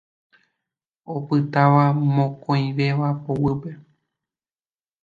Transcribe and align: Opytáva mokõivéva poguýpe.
Opytáva 1.15 1.85
mokõivéva 2.15 3.09
poguýpe. 3.25 3.71